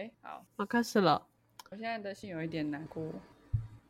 [0.00, 1.26] 哎，好，我开始了。
[1.70, 3.04] 我现在的心有一点难过。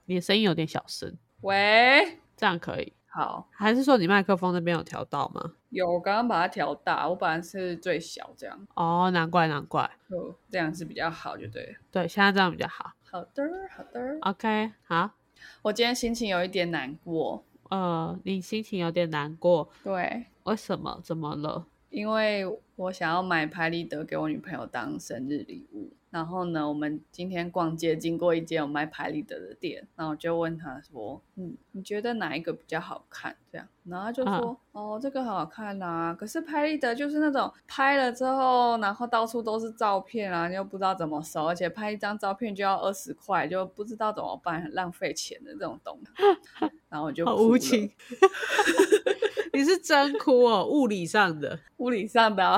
[0.06, 2.92] 你的声音有点小声，喂，这样可以？
[3.06, 5.52] 好，还是说你麦克风那边有调到吗？
[5.68, 9.88] 有，我刚刚把它调大，我本来是最小这样，哦，难怪难怪。
[10.08, 11.78] 哦，这样是比较好，就对了。
[11.92, 12.92] 对，现在这样比较好。
[13.08, 14.18] 好的，好的。
[14.22, 15.12] OK，好。
[15.62, 21.00] 我今天心情有一点难过，呃，你心情有点难过，对，为什么？
[21.04, 21.64] 怎么了？
[21.90, 22.44] 因为
[22.76, 25.92] 我想要买拍立得给我女朋友当生日礼物。
[26.10, 47.90] 然后呢，我们今天逛街经过一间有卖拍立得的店，然后我就问他说：“嗯，你觉得哪一个比较好看？”这样，然后他就说：“哦，这个很好看呐、可是拍立得就是那种拍了之后，然后到处都是照片啊，又不知道怎么收，而且拍一张照片就要二十块，就不知道怎么办，很浪费钱的这种东西。”然后我就无情。
[49.52, 51.58] 你是真哭哦，物理上的。
[51.78, 52.56] 物理上的、啊。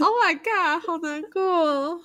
[0.00, 2.00] Oh my god，好难过哦。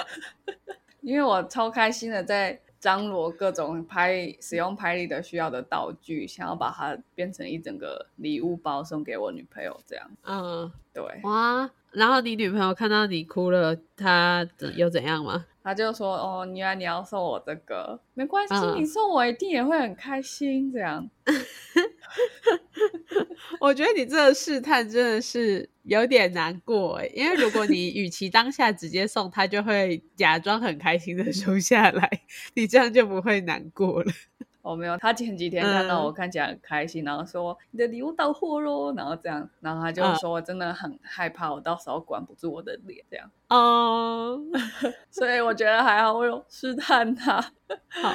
[1.00, 11.02] 因为我超开心的在张罗各种拍使用拍立得需要的道具，想要把它变成一整个礼物包送给我女朋友，这样嗯，对。
[11.22, 15.46] 哇，然后你女朋友看到你哭了，她怎有怎样吗？
[15.60, 21.06] 他就说：“哦，原来你要送我这个，没关系，嗯你送我一定也会很开心。”这样，
[23.60, 32.08] 我觉得你这个试探真的是有点难过哎，因为如果你 与其当下直接送，他就会假装很开心的收下来，
[32.54, 34.12] 你这样就不会难过了。
[34.60, 36.04] 哦，没有，他前几天看到嗯。
[36.04, 40.14] 我看起来很开心，然后说你的礼物到货喽，然后这样，然后他就嗯。
[40.16, 44.38] 说我真的很害怕，我到时候管不住我的脸，这样，哦、
[45.10, 47.40] 所以我觉得还好，我有试探他。
[47.88, 48.14] 好，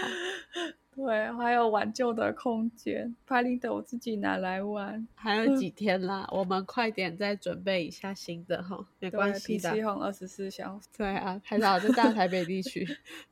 [0.96, 3.16] 对，还有挽救的空间。
[3.26, 9.72] 拍立得我自己拿来玩，还有几天啦，我们快点再准备一下新的哈，没对关系的。
[9.72, 10.88] ，PC Home 二十四小时。
[10.98, 12.88] 对啊，还好在大台北地区。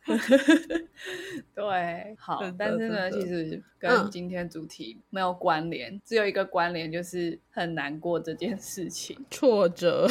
[1.54, 9.18] 对， 好但是呢，其实嗯跟今天主题没有关联，只有一个关联，就是很难过这件事情。
[9.30, 10.08] 挫折，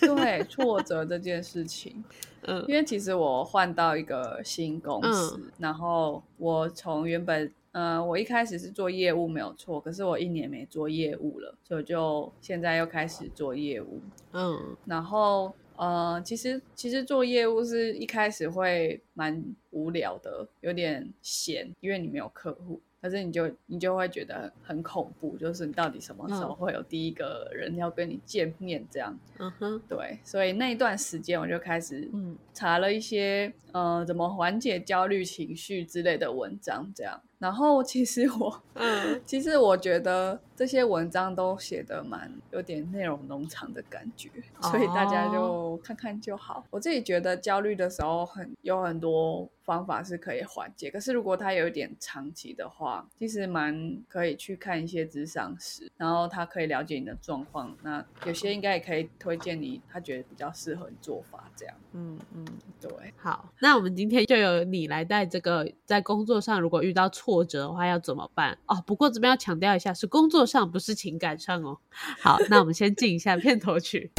[0.00, 2.04] 对，挫折这件事情，
[2.42, 7.52] 嗯因为其实我换到一个新公司，然后我从原本。
[7.72, 13.98] 呃，我一开始是做业务没有错，可是我一年没做业务了，所以我就现在又开始做业务。
[14.34, 22.78] 嗯然后呃，其实其实做业务是一开始会蛮无聊的，有点闲，因为你没有客户。
[23.02, 29.18] 可是你就你就会觉得很很恐怖，就是你到底什么时候嗯会有第一个人要跟你见面这样？
[29.38, 37.20] 嗯哼，对，所以那一段时间我就开始嗯查了一些呃怎么缓解焦虑情绪之类的文章，这样。
[37.42, 44.30] 然后其实我 嗯其实我觉得这些文章都写的蛮有点内容农场的感觉，
[44.60, 46.64] 所以大家就看看就好。
[46.70, 57.76] 我自己觉得焦虑的时候很有很多方法是可以缓解，可是如果它有一点长期的话，其实蛮可以去看一些智商师，然后他可以了解你的状况。
[57.82, 61.74] 那有些应该也可以推荐你，他觉得比较适合你做法这样。
[61.92, 62.44] 嗯嗯。
[62.80, 68.84] 对，好，那我们今天就由你来带这个，在工作上如果遇到挫折的话要怎么办哦？
[68.86, 71.78] 不过这边要强调一下，是工作上，不是情感上哦。
[72.20, 74.12] 好，那我们先进一下片头曲。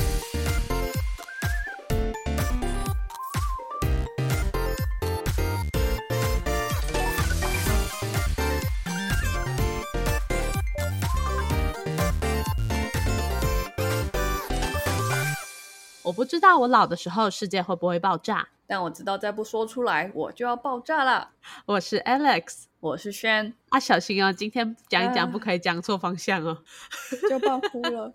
[16.01, 18.47] 我不知道我老的时候世界会不会爆炸。
[18.65, 21.29] 但我知道再不说出来，我就要爆炸了。
[21.67, 26.61] 我是 Alex 我是轩，啊，小心哦，今天讲一讲啊不可以讲错方向哦。
[27.29, 28.13] 就爆哭了。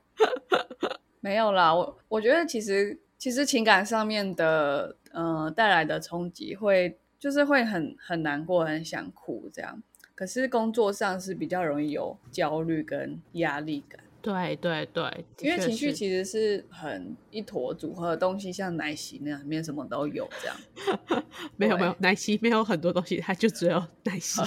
[1.20, 9.82] 没有啦，我我觉得其实其实情感上面的呃带来的冲击会就是会很很难过，很想哭这样。
[10.14, 20.56] 可是工作上是比较容易有焦虑跟压力感，对对对，因为情绪其实是很一坨组合的东西，像奶昔那样，里面什么都有这样。
[21.08, 21.22] 对
[21.56, 24.42] 没有没有奶昔没有很多东西，它就只有奶 昔。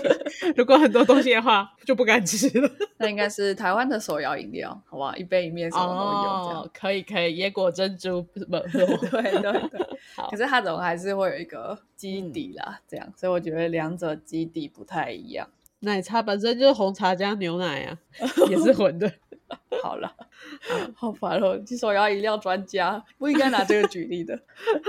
[0.56, 2.70] 如果很多东西的话，就不敢吃了。
[2.98, 6.62] 那应该是台湾的手摇饮料，好不好，一杯一面什么都有这样。
[6.62, 9.52] 哦，可以可以，椰果珍珠不是不对对对，
[10.16, 15.48] 好可是它总还是会有一个基底啦，这样，所以我觉得两者基底不太一样。
[15.80, 17.98] 奶茶本身就是红茶加牛奶啊，
[18.48, 19.10] 也是 混的。
[19.82, 20.12] 好了，
[20.94, 21.60] 好烦哦！
[21.78, 24.38] 手摇饮料专家不应该拿这个举例的。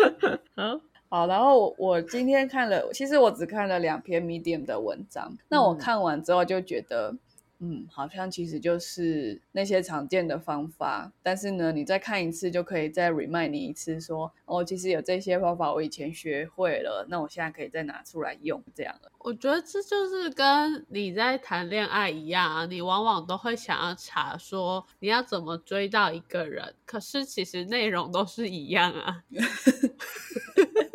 [0.55, 0.79] 好，
[1.09, 5.35] 好，然后我我今天看了，其实我只看了两篇 Medium 的文章。
[5.49, 7.15] 那我嗯看完之后就觉得，
[7.63, 19.11] 嗯，好像其实就是那些常见的方法，但是呢，你再看一次就可以再 remind 你一次，说哦，其实有这些方法我以前学会了，那我现在可以再拿出来用，这样了。
[19.19, 29.23] 我觉得这就是跟你在谈恋爱一样啊，你往往都会想要查说你要怎么追到一个人，可是其实内容都是一样啊。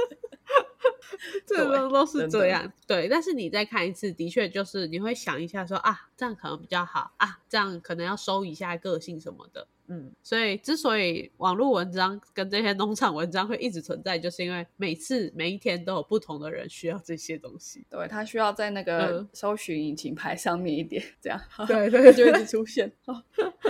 [1.47, 3.09] 这都都是这样，对。
[3.09, 9.67] 但是你再看一次，的确就是你会想一下，说啊，这样可能比较好啊，这样可能要收一下个性什么的。
[9.88, 17.85] 嗯，所以之所以网络文章跟这些农场文章会一直存在，就是因为每次每一天都有不同的人需要这些东西。
[17.88, 22.91] 对，他需要在那个搜寻引擎排上面一点，这样 对对就一直出现，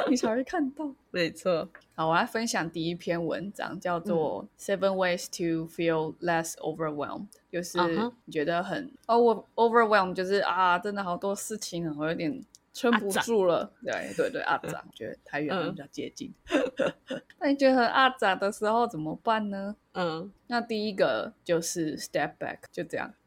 [0.08, 0.90] 你才会看到。
[1.10, 1.68] 没错。
[1.94, 7.78] 好，我来分享第一篇文章，叫做《Seven Ways to Feel Less Overwhelmed》，就是
[8.26, 12.44] 你觉得很 over overwhelmed，就是啊，真的好多事情，我有点。
[12.76, 16.30] 撑不住了，对对对，阿杂， 觉得太远了，比较接近。
[17.40, 19.74] 那你觉得很阿杂的时候怎么办呢？
[19.94, 23.10] 嗯，那第一个就是 step back，就这样。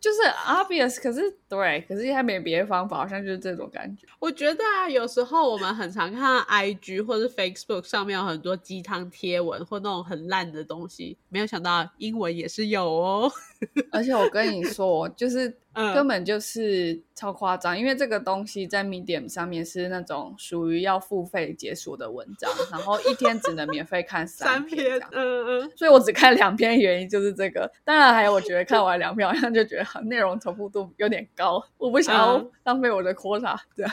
[0.00, 4.06] 就是 obvious，可是对，可是还没别的方法，好像就是这种感觉。
[4.20, 13.30] 我觉得啊，有时候我们很常看 IG 或者 Facebook 上面有很多鸡汤贴文或那种很烂的东西，没有想到英文也是有哦。
[13.92, 15.56] 而且我跟你说，就是。
[15.94, 27.70] 根本就是超夸张，因为这个东西在 Medium 上面是那种属于要付费解锁的文章，然后一天只能免费看三篇，嗯嗯，所以我只看两篇，原因就是这个。
[27.84, 33.92] 当然还有，我觉得看完两篇好像就觉得内容重复度有点高，我不想要浪费我的 quota，这样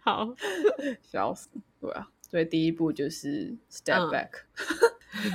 [0.00, 0.28] 好
[1.08, 1.48] 笑死，
[1.80, 2.08] 对啊。
[2.28, 4.30] 所以第一步就是 step back，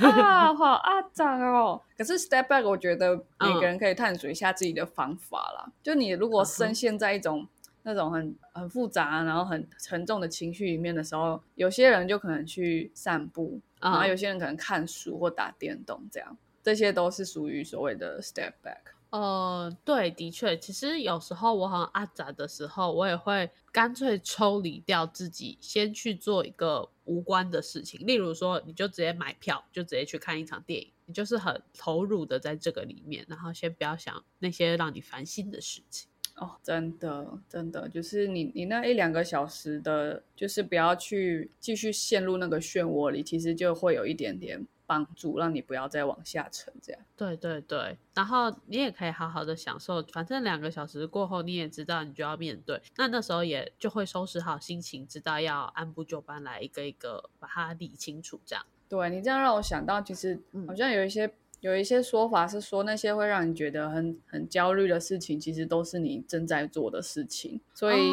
[0.00, 1.80] 啊，好啊，长哦。
[1.96, 5.72] 可是 step back，我觉得每个人可以探索一下自己的方法啦。
[5.82, 7.46] 就你如果深陷在一种
[7.82, 18.92] 那种很很复杂，然后很沉重的情绪里面的时候，有些人就可能去散步，然后有些人可能看书或打电动，这样这些都是属于所谓的 step back。
[19.10, 28.06] 呃，对，的确，其实有时候我很阿杂的时候，我也会干脆抽离掉自己，先去做一个无关的事情。
[28.06, 36.10] 例如说，你就直接买票，就直接去看一场电影，你就是很投入的在这个里面，然后先不要想那些让你烦心的事情。
[36.36, 44.66] 哦，真的，真的，就是你你那一两个小时的，就是不要去继续陷入那个漩涡里，其实就会有一点点。
[44.88, 47.02] 帮助让你不要再往下沉，这样。
[47.14, 58.64] 对对对，然后你也可以好好的享受，反正两个小时过后，你也知道你就要面对，那那时候也就会收拾好心情，知道要按部就班来一个一个把它理清楚，这样。
[58.88, 68.10] 对你这样让我想到，其实好像有一些有一些说法是说，那些会让你觉得很很焦虑的事情，其实都是你正在做的事情，所以。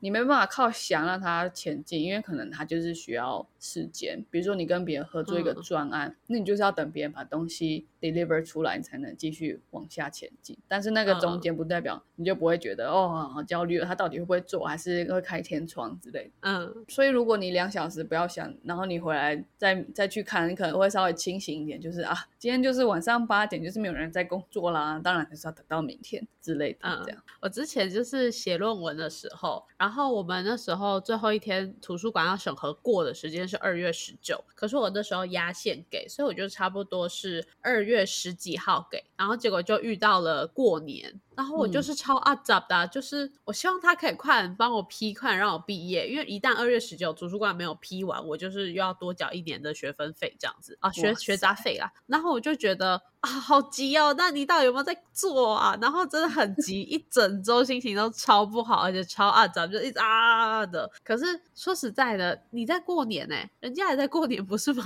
[0.00, 4.22] 你没办法靠想让它前进，因为可能它就是需要时间。
[4.30, 10.56] 比如说你跟别人合作一个专案，那你就是要等别人把东西 deliver 出来，你才能继续往下前进。
[10.68, 16.30] 但是那个中间不代表你就不会觉得哦好焦虑了，他到底会不会做，还是会开天窗之类。
[16.40, 27.02] 嗯，所以如果你两小时不要想，然后你回来再再去看，你可能会稍微清醒一点，就是啊，今天就是晚上八点，就是没有人在工作啦，当然就是要等到明天之类的。
[27.04, 41.20] 这样，我之前就是写论文的时候，然后我们那时候最后一天图书馆要审核过的时间是二月十九，可是我那时候压线给，所以我就差不多是二月月十几号给，然后结果就遇到了过年。
[41.36, 51.92] 然后我就是超阿杂的，就是我希望他可以快点帮我批，快点让我毕业，因为一旦二月十九图书馆没有批完，我就是又要多缴一年的学分费这样子啊，学学杂费啦。
[52.06, 55.76] 然后我就觉得啊，好急哦，那你到底有没有在做啊？
[55.78, 60.90] 然后真的很急，一整周心情都超不好，而且超阿杂，就一直啊的。
[61.04, 64.82] 可是说实在的，你在过年呢，人家也在过年，不是吗？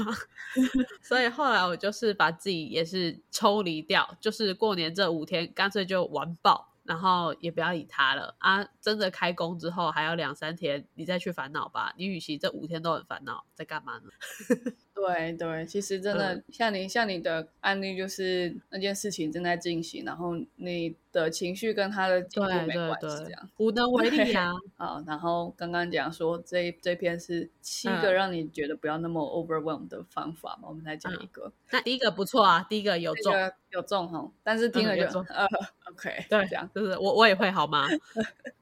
[1.00, 6.30] 所以后来我就是把自己也是抽离掉，就是过年这五天，干脆就完。
[6.42, 8.66] 爆，然后也不要理他了啊！
[8.80, 11.92] 真的开工之后还有两三天，你再去烦恼吧。
[11.98, 14.10] 你与其这五天都很烦恼，在干嘛呢？
[14.94, 24.52] 对对，其实真的像你像你的案例，就是那件事情正在进行，然后你的情绪跟他的进度没关系，这样无能为力啊。
[24.76, 31.50] 啊，然后刚刚讲说这这篇是七个让你觉得不要那么 overwhelm 的方法嘛，我们再讲一个。
[31.70, 33.32] 那第一个不错啊，第一个有中
[33.72, 35.46] 有中红，但是听了就呃
[35.92, 37.86] OK，对，这样就是我我也会好吗？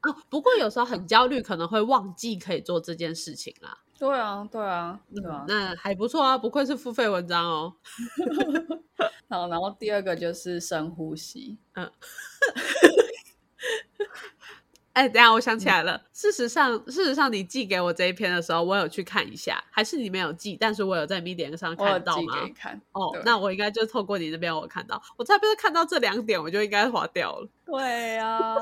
[0.00, 3.78] 啊， 不过有时候很焦虑，可能会忘记可以做这件事情啦。
[3.98, 7.74] 对啊，对啊，对啊，那还不错啊，不愧是付费文章哦。
[9.28, 11.58] 好，然后第二个就是深呼吸。
[11.74, 11.90] 嗯，
[14.98, 16.00] 哎，等下我想起来了。
[16.12, 22.34] 事实上，事实上，你寄给我这一篇的时候，我有去看一下，还是你没有寄，但是我有在 Medium 上看到吗？
[22.52, 27.48] 看哦，那我应该就透过你那边我看到，我差不多看到这两点，我就应该划掉了。
[27.64, 28.56] 对呀，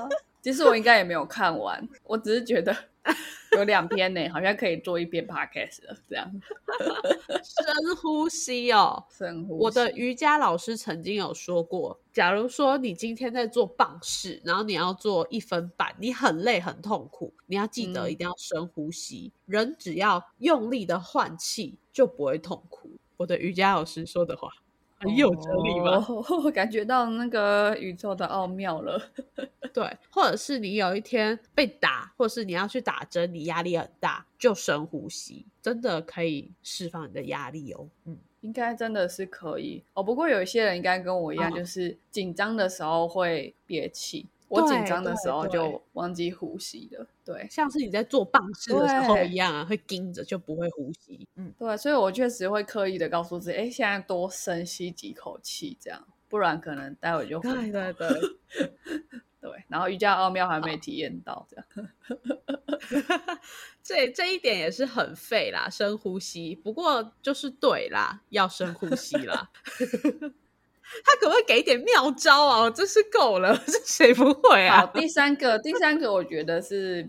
[0.46, 2.72] 其实我应该也没有看完，我只是觉得。
[3.56, 5.96] 有两篇呢，好像可以做一篇 podcast 了。
[6.08, 6.30] 这样，
[7.42, 9.64] 深呼吸哦，深呼吸。
[9.64, 19.32] 我的瑜伽老师曾经有说过，假如说你今天在做棒式，然后你要做一分半，你很累很痛苦，你要记得一定要深呼吸。
[19.46, 22.90] 人只要用力的换气，就不会痛苦。
[23.16, 24.50] 我的瑜伽老师说的话。
[24.98, 26.04] 很有哲理吗？
[26.44, 29.00] 我感觉到那个宇宙的奥妙了。
[29.74, 37.86] 对，或者是你有一天被打，或者是你要去打针，你压力很大，就深呼吸，真的可以释放你的压力哦。
[38.06, 40.02] 嗯，应该真的是可以哦。
[40.02, 44.26] 不过有一些人应该跟我一样，就是紧张的时候会憋气。
[44.48, 51.26] 我紧张的时候就忘记呼吸了，对，像是你在做棒式的时候一样啊，会盯着就不会呼吸。
[51.34, 58.08] 嗯，对，所以我确实会刻意的告诉自己，哎，现在多深吸几口气，这样，不然可能待会就对对对
[59.40, 59.64] 对。
[59.68, 61.88] 然后瑜伽奥妙还没体验到，这样，
[63.82, 66.54] 这这一点也是很废啦，深呼吸。
[66.54, 69.50] 不过就是对啦，要深呼吸啦。
[71.04, 72.60] 他可不可以给一点妙招啊？
[72.62, 74.80] 我真是够了， 这谁不会啊？
[74.80, 77.08] 好，第三个，第三个我觉得是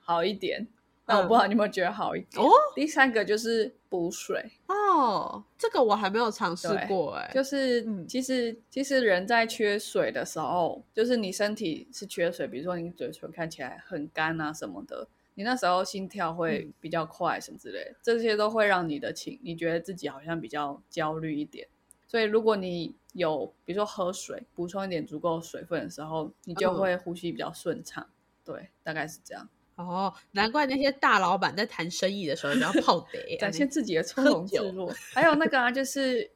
[0.00, 0.66] 好一点，
[1.06, 2.50] 那我不知道你有没有觉得好一点哦。
[2.74, 7.30] 第三个就是补水哦，这个我还没有尝试过哎。
[7.34, 21.66] 就是其实其实人在缺水的时候，就是你身体是缺水，比如说你嘴唇看起来很干啊什么的，你那时候心跳会比较快什么之类，这些都会让你的情，你觉得自己好像比较焦虑一点。
[22.06, 28.08] 所以如果你有比如说喝水，补充一点足够水分的时候，你就会呼吸比较顺畅。
[28.44, 29.48] 对，大概是这样。
[29.74, 34.90] 哦，难怪那些大老板在谈生意的时候要泡得， 展现自己的从容自若。
[35.12, 36.30] 还有那个啊，就是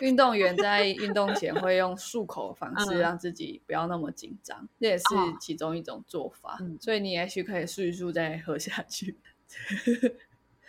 [0.00, 5.04] 运动员在运动前会用漱口的方式让自己不要那么紧张，这也是
[5.40, 6.58] 其中一种做法。
[6.80, 9.18] 所以你也许可以漱一漱再喝下去。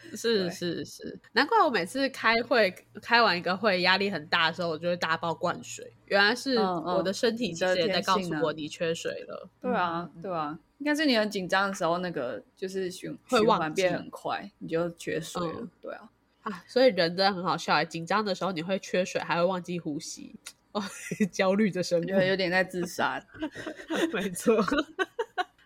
[0.15, 5.93] 是是是，难怪我每次开会开完一个会压力很大的时候，我就会大爆灌水。
[6.05, 9.49] 原来是我的身体其实也在告诉我你缺水了。
[9.61, 15.67] 对啊，对啊，应该是你很紧张的时候，那个就是循循环变很快，你就缺水了。
[15.81, 16.09] 对啊，
[16.43, 20.35] 啊，所以人真的很好笑哎，紧张的时候你会缺水，还会忘记呼吸，
[20.71, 20.81] 哦，
[21.31, 23.23] 焦虑的生活，有点在自杀。
[24.13, 24.59] 没错。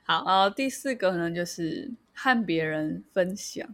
[0.06, 3.74] 好，然后第四个呢，就是和别人分享。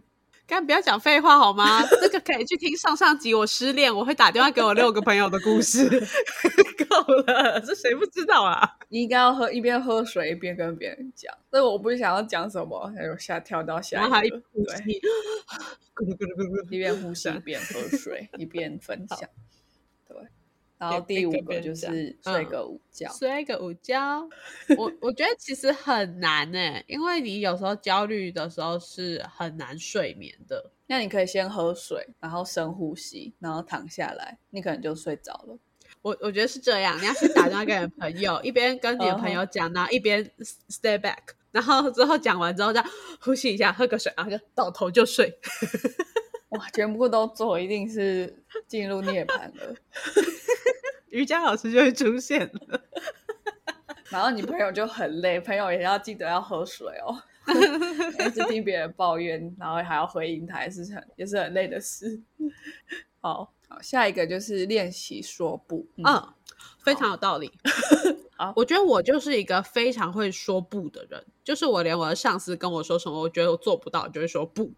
[0.50, 1.86] 刚不要讲废话好吗？
[2.02, 5.88] 这个可以去听上上集，我失恋，我会打电话给我六个朋友的故事。
[6.90, 8.68] 够了，这谁不知道啊？
[8.88, 11.32] 你应该要喝一边喝水一边跟别人讲。
[11.48, 15.00] 所以我不是想要讲什么，还有下跳到下一个，对，
[16.68, 19.30] 一边呼吸 一边喝水一边分享。
[20.80, 24.26] 然后第五个就是睡个午觉，睡个午觉。
[24.78, 30.72] 我我觉得其实很难呢，因为你有时候焦虑的时候是很难睡眠的。
[30.86, 35.58] 那你可以先喝水，然后深呼吸，然后躺下来，你可能就睡着了。
[36.00, 40.24] 我我觉得是这样，你要先打电话给你朋友，一边跟你的朋友讲，然后一边
[40.70, 41.18] stay back，
[41.52, 42.82] 然后之后讲完之后再
[43.20, 45.38] 呼吸一下，喝个水，然后就倒头就睡。
[46.50, 49.74] 哇，全部都做，一定是进入涅槃了。
[51.10, 52.80] 瑜伽老师就会出现了，
[54.10, 57.20] 然后你朋友就很累，朋友也要记得要喝水哦，
[58.24, 62.20] 一直听别人抱怨，然后还要回应他，也是很也是很累的事。
[63.20, 66.32] 好好，下一个就是练习说不，嗯，
[66.84, 67.52] 非常有道理。
[68.36, 74.72] 好，我觉得我就是一个非常会说不的人，就是我连我的上司跟我说什么，我觉得我做不到，就会说不。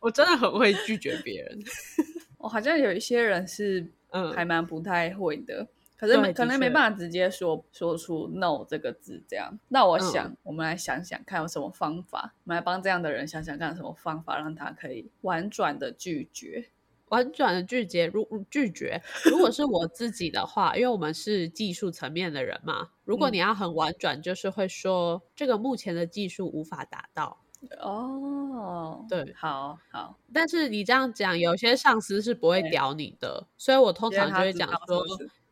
[0.00, 1.58] 我真的很会拒绝别人。
[2.38, 3.92] 我好像有一些人是。
[4.10, 9.60] 嗯，还蛮不太会的，可是可能没办法直接说说出 “no” 这个字，这样。
[9.68, 12.32] 那我想，我们来想想看，有什么方法？
[12.44, 16.70] 我们来帮这样的人想想看有，什么方法让他可以婉转的拒绝？
[17.08, 18.98] 婉转的拒绝，如拒绝。
[19.26, 27.44] 如果是我自己的话，因为我们是技术层面的人嘛，如果你要很婉转，就是会说这个目前的技术无法达到。
[27.80, 35.04] 哦，对，好好，但是你这样讲，有些上司是不会屌你的，所以我通常就会讲说，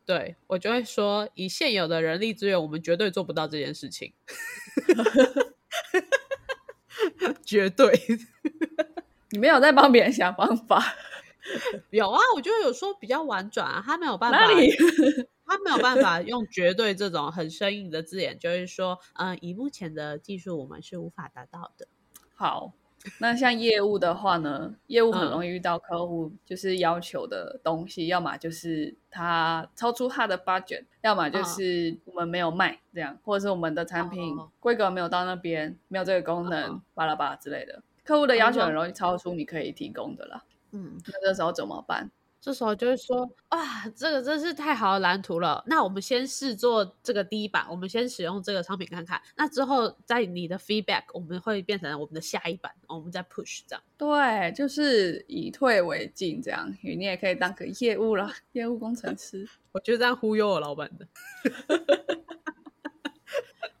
[0.05, 4.13] 对我就会说，以现有的人力资源，我们绝对做不到这件事情，
[7.43, 7.93] 绝对。
[9.31, 10.81] 你没有在帮别人想方法，
[11.89, 14.39] 有啊，我觉得有时候比较婉转啊，他没有办法？
[15.45, 21.87] 他没有办法用绝对这种很生硬的字眼，就是说，嗯、以目前的技术，我们是无法达到的。
[22.39, 22.71] 好，
[23.19, 25.31] 那像业务的话呢，业务很嗯。
[25.31, 31.45] 容易遇到客户就是要求的东西，要么就是他超出他的 budget，要么就嗯。
[31.45, 34.51] 是我们没有卖这样，或者是我们的产品哦。
[34.59, 37.81] 规格没有到那边，没有这个功能嗯，巴拉巴拉之类的。
[38.03, 38.65] 客户的要求嗯。
[38.67, 42.11] 很容易超出你可以提供的啦，嗯，那这时候怎么办？
[42.39, 45.61] 这时候就会说，哇，这个真是太好的蓝图了。
[45.65, 49.21] 那我们先试做这个第一版，我们先使用这个商品看看。
[49.35, 53.83] 那之后，在你的 feedback，我们会变成我们的下一版，我们再 push 这样。
[53.97, 59.47] 对，就是以退为进这样，你也可以当个业务了，业务工程师。
[59.73, 61.07] 我觉得这样忽悠我老板的。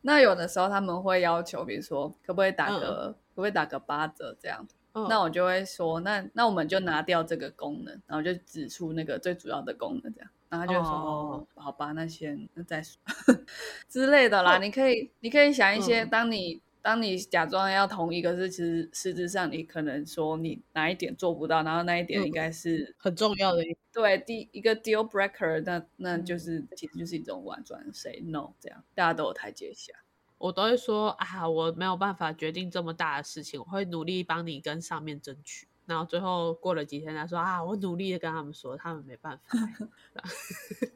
[0.01, 4.65] 那有的时候他们会要求，比如说可不可以打嗯个、可不可以打个八折这样，
[4.97, 5.07] 嗯。
[5.09, 12.99] 那我就会说，那那我们就拿掉这个功能，然后就指出那个最主要的功能这样，然后他就会说，哦哦，好吧，那先那再说。
[13.89, 14.55] 之类的啦。
[14.55, 16.09] 哦你可以你可以想一些，嗯。
[16.09, 22.25] 当你当你假装要同意，可是其实实质上你可能说你哪一点做不到，然后那一点嗯。
[22.25, 26.25] 应该是很重要的一对第一个 deal breaker，那那嗯。
[26.25, 28.83] 就是、其实就是一种婉转 say no，这样。
[28.95, 29.93] 大家都有台阶下。
[30.37, 35.67] 我都会说啊，我没有办法决定这么大的事情，我会努力帮你跟上面争取。
[35.85, 39.57] 然后最后过了几天，他说啊，我努力的跟他们说，他们没办法。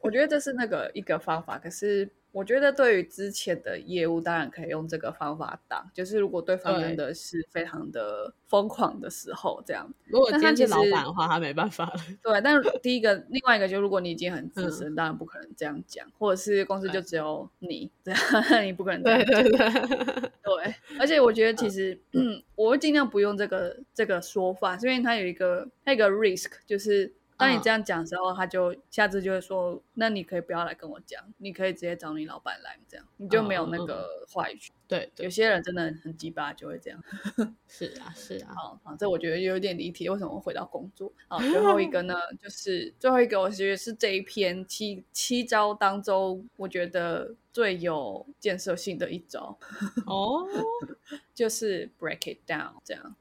[0.00, 11.94] 我觉得这是那个一个方法，可是我觉得对于之前的业务，当然可以用这个方法挡，就是如果对方真的是非常的疯狂的时候，这样如果今天是老板的话，他没办法了。
[12.22, 12.40] 对。
[12.40, 19.42] 但第一个，另外一个就如果你已经很资深，当然不可能这样讲，或者是公司就只有你 这样，你不可能这样对讲。
[19.42, 34.72] 对对，对，而且我觉得其实，嗯， 我会尽量不用这个这个说法，是因为它有一个那个 risk，就是当你嗯这样讲的时候，他就下次就会说，那你可以不要来跟我讲，你可以直接找你老板来，这样你就没有那个话语权。
[34.86, 37.02] 对对有些人真的很鸡巴，就会这样。
[37.66, 41.12] 是啊是啊，好，好，这我觉得有点离题，为什么会回到工作？
[41.26, 49.58] 好，最后一个呢，就是最后一个，我觉得是这一篇七七招当中，我觉得最有建设性的一招。
[50.06, 50.46] 哦，
[51.34, 53.16] 就是 break it down 这样。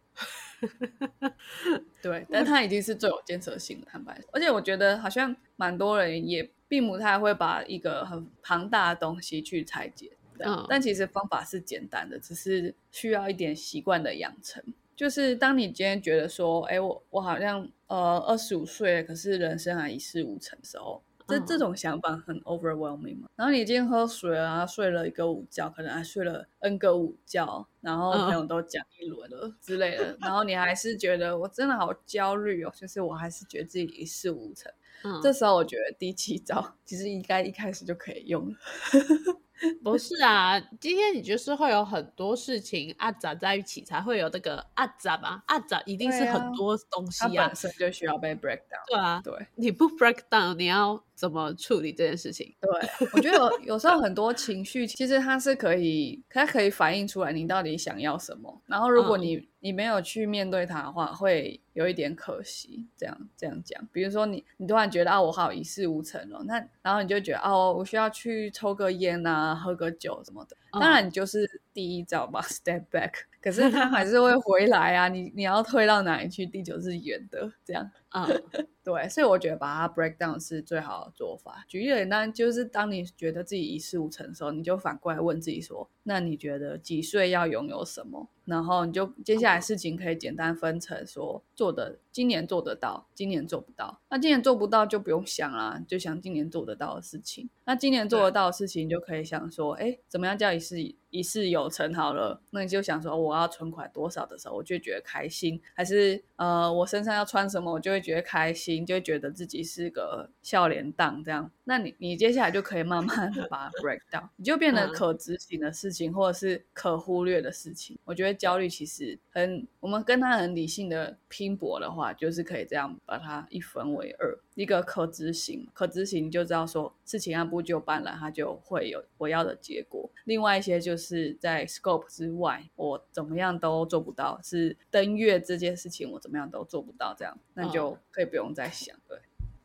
[2.02, 4.30] 对，但它已经是最有建设性的，坦白说。
[4.34, 14.64] 而且我觉得好像蛮多人也并不太会把一个很庞大的东西去拆解，嗯但其实方法是简单的，只是需要一点习惯的养成。
[14.96, 23.30] 就是当你今天觉得说，哎，我我好像呃二十五岁了，可是人生还一事无成的时候，这嗯这种想法很 overwhelming 嘛。
[23.36, 34.72] 然后你今天喝水啊，睡了一个午觉，可能还睡了 N 个午觉，然后嗯朋友都讲一轮了之类的，然后你还是觉得我真的好焦虑哦，就是我还是觉得自己一事无成。
[35.04, 38.56] 嗯，这时候我觉得第七招其实应该一开始就可以用了。
[39.84, 48.88] 不是啊，今天你就是会有很多事情啊杂在一起，才会有这个啊杂嘛，啊杂一定是很多东西它啊本，身就需要被 break down。
[48.88, 52.52] 对啊，对你不 break down，你要怎么处理这件事情？
[52.60, 58.60] 对，我觉得有有时候很多情绪其实它是可以，它可以反映出来你到底想要什么。
[58.66, 62.88] 然后如果嗯你、你没有去面对它的话，会有一点可惜。
[62.98, 70.58] 这样这样讲，比如说你你突然觉得啊，我好一事无成哦，那然后你就觉得哦，我需要去抽个烟啊，喝个酒什么的。
[70.74, 73.12] 嗯当然，你就是第一招吧， step back。
[73.42, 76.46] 可是他还是会回来啊， 你你要退到哪里去？
[76.46, 77.90] 地球是圆的，这样。
[78.10, 78.28] 啊，
[78.84, 81.64] 对，所以我觉得把它 break down 是最好的做法。
[81.68, 88.28] 举例简单，就是当你觉得自己一事无成的时候，你就反过来问自己说：那你觉得几岁要拥有什么？
[88.46, 94.02] 然后你就接下来事情可以简单分成说做的，今年做得到，今年做不到。
[94.10, 97.50] 那今年做不到就不用想啦，就想今年做得到的事情。
[97.66, 100.82] 那今年做得到的事情，就可以想说：哎，怎么样叫一事
[101.12, 101.94] 一事有成？
[101.94, 111.52] 好了，那你就想说我要存款多少的时候，我就觉得开心，还是呃我身上要穿什么，我就会觉得开心，就会觉得自己是个笑脸党这样。
[111.66, 117.98] 那你你接下来就可以慢慢的把它 break down，你就变得嗯可执行的事情，或者是可忽略的事情。
[118.06, 124.38] 我觉得焦虑其实很，我们跟他很理性的拼搏的话，就是可以这样把它一分为二。
[124.56, 130.10] 一个可执行，可执行就知道说事情按部就班了，它就会有我要的结果。
[130.26, 138.94] 另外一些就是在 scope 之外，我怎么样都做不到，是登月这件事情我怎么样都做不到，这样那就可以不用再想。
[139.08, 139.18] 对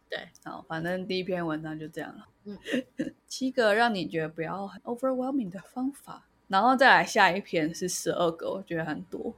[0.08, 2.28] 对，好，反正第一篇文章就这样了。
[2.44, 2.56] 嗯，
[3.26, 9.34] 七个让你觉得不要很 overwhelming 的方法，然后再来下一篇是十二个，我觉得很多。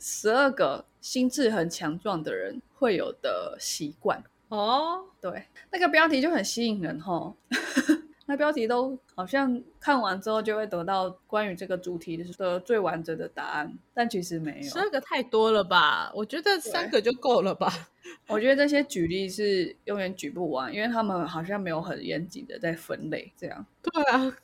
[0.00, 4.22] 十二个心智很强壮的人会有的习惯。
[4.48, 7.36] 哦，对，那个标题就很吸引人吼。
[8.30, 14.68] 那标题都好像看完之后就会得到关于这个主题的最完整的答案，但其实没有。
[14.68, 16.12] 十二个太多了吧？
[16.14, 17.72] 我觉得三个就够了吧。
[18.28, 23.64] 我觉得这些举例是永远举不完，因为他们好像没有很严谨的在分类，这样。
[23.82, 24.36] 对啊。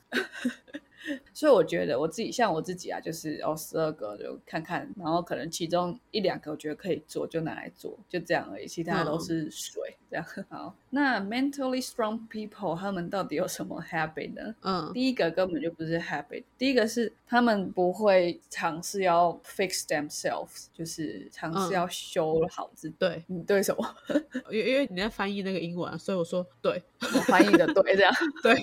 [1.33, 10.25] 所以我觉得我自己像我自己啊，就是哦十二个就看看，然后可能其中一两个我觉得可以做，就拿来做，就这样而已，其他都是水这样。
[10.49, 14.55] 好，那 mentally strong people 他们到底有什么 habit 呢？
[14.63, 22.97] 嗯，第一个根本就不是 habit，第一个是他们不会尝试要 fix themselves，就是尝试要修好自己。
[22.99, 23.97] 对，你对什么？
[24.51, 28.13] 因因为你在翻译那个英文，所以我说对，我翻译的对，这样
[28.43, 28.55] 对。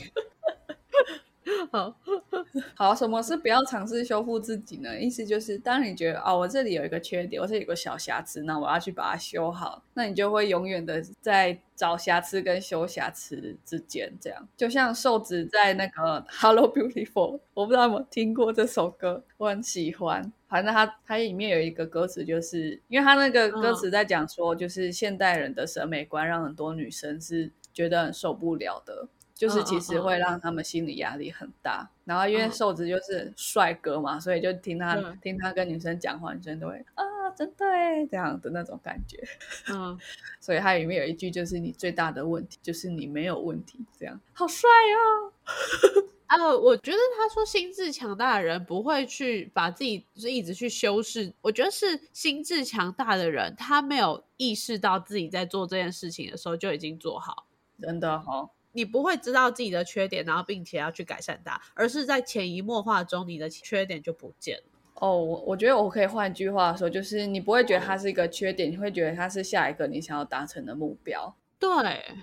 [1.72, 1.96] 好
[2.76, 5.00] 好，什么是不要尝试修复自己呢？
[5.00, 14.48] 意思就是，当你觉得哦，我这里有一个缺点，我这里有个小瑕疵，那我要去把它修好，那你就会永远的在找瑕疵跟修瑕疵之间，这样。
[14.56, 20.32] 就像瘦子在那个《Hello Beautiful》，我不知道有没有听过这首歌，我很喜欢。
[20.48, 29.08] 反正它它里面有一个歌词，就是因为它那个歌词在讲说，就是现代人的审美观让很多女生是觉得很受不了的。
[29.42, 37.04] 就是其实会让他们心理压力很大，然后因为瘦子就是帅哥嘛，所以就听他听他跟女生讲话，女生都会啊，
[37.36, 39.18] 真对这样的那种感觉。
[39.74, 39.98] 嗯，
[40.40, 45.34] 所以他里面有一句就是你最大的问题就是你没有问题，这样好帅哦。
[46.28, 57.48] 啊，我觉得他说心智强大的人不会去把自己就是一直去修饰，我觉得是心智强大的人，他没有意识到自己在做这件事情的时候就已经做好，
[57.82, 58.48] 真的哈。
[58.74, 64.64] 你不会知道自己的缺点，然后并且要去改善它，而是在潜移默化中，你的缺点就不见了。
[64.96, 71.36] 哦，我我觉得我可以换一句话说，就是你不会觉得它是一个缺点，你会觉得它是下一个你想要达成的目标。
[71.58, 71.70] 对，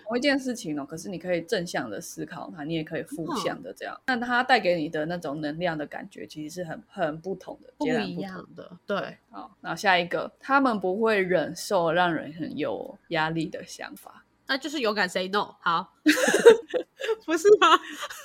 [0.04, 4.00] 同一件事情哦，可是你可以正向的思考它，你也可以负向的这样。
[4.06, 8.76] 那它带给你的那种能量的感觉，其实是很很不同的，不一样的。
[8.84, 14.24] 对，好，那下一个，他们不会忍受让人很有压力的想法。
[14.48, 15.94] 那就是勇敢 say no，好，
[17.24, 17.78] 不是吗？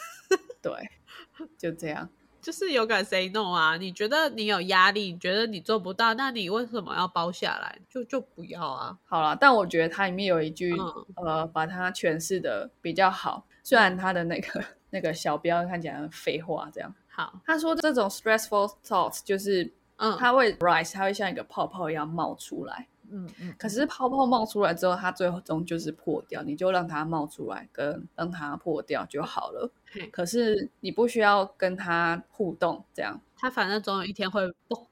[0.64, 0.72] 对，
[1.60, 2.10] 就这样，
[2.42, 3.76] 就是勇敢 say no 啊！
[3.78, 7.78] 你觉得你有压力，你觉得你做不到，那你为什么要包下来？
[7.90, 8.98] 就就不要啊！
[9.06, 10.74] 好了，但我觉得它里面有一句，
[11.18, 13.46] 呃，把它诠释的比较好。
[13.62, 16.94] 虽然它的那个那个小标看起来很废话，这样。
[17.08, 22.88] 好，他说这种 stressful thoughts 就是，嗯，它会 rise，它会像一个泡泡一样冒出来。
[23.16, 29.72] 嗯嗯，可是泡泡冒出来之后，它最终就是破掉，你就让它冒出来，跟让它破掉就好了。
[30.12, 34.88] 可是你不需要跟它互动，这样它反正总有一天会爆。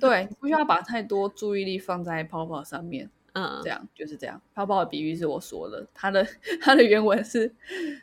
[0.00, 3.10] 对，不需要把太多注意力放在泡泡上面。
[3.36, 4.40] 嗯，这样就是这样。
[4.54, 6.26] 泡泡的比喻是我说的，它的
[6.62, 7.54] 它的原文是，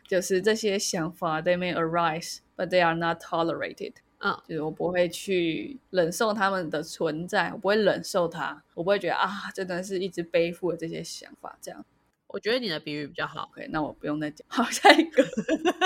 [0.07, 3.93] 就是这些想法，they may arise, but they are not tolerated.
[4.25, 11.57] 嗯，就是我不会去忍受他们的存在，我不会忍受他，我不会觉得啊，真的是一直背负了这些想法。
[11.61, 11.85] 这样，
[12.27, 13.49] 我觉得你的比喻比较好。
[13.51, 14.47] OK，那我不用再讲。
[14.47, 15.27] 好，下一个，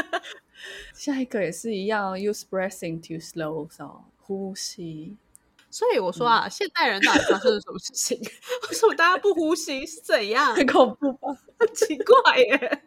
[0.93, 5.17] 下一个也是一样，use breathing to slow down，呼吸。
[5.69, 8.17] 所以我说啊，现代人到底发生了什么事情？
[8.69, 9.85] 为什么大家不呼吸？
[9.85, 10.55] 是怎样？
[10.55, 11.27] 很恐怖吧？
[11.59, 12.81] 很奇怪耶！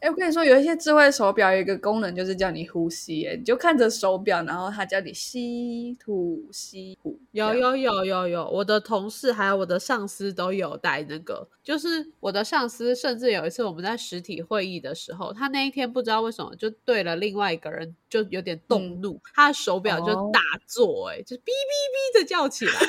[0.00, 3.20] 哎，我跟你说，有一些智慧手表有一个功能，就是叫你呼吸。
[3.20, 7.18] 耶，你就看着手表，然后它叫你吸吐吸吐。
[7.32, 11.48] 有有有有有，我的同事还有我的上司都有带那个。
[11.62, 22.72] 就是我的上司，甚至有一次我们在实体会议的时候，他那一天不知道为什么就对了另外一个人就有点动怒，他的手表就打坐，哎，就哔哔哔的叫起来。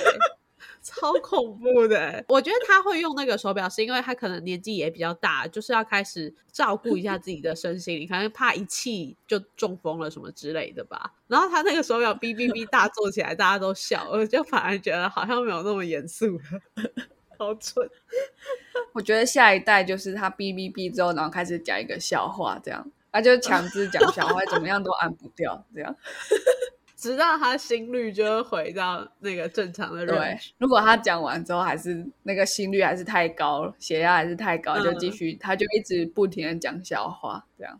[0.84, 2.24] 超恐怖的！
[2.30, 11.12] 我觉得他会用那个手表，是因为他可能年纪也比较大，就是要开始照顾一下自己的身心，你可能怕一气就中风了什么之类的吧。
[11.28, 16.42] 然后他那个手表哔哔哔大做起来，大家都笑，我就反而觉得好像没有那么严肃了，
[17.38, 17.86] 好蠢。
[18.94, 25.94] 我觉得下一代就是他哔哔哔之后，然后开始讲一个笑话，这样他就强制讲笑话，怎么样都按不掉，这样。
[26.98, 30.04] 直到他心率就会回到那个正常的。
[30.04, 37.80] 对，如果他讲完之后还是那个心率还是太高，血压还是太高，就继续，他就一直不停的讲笑话，这样。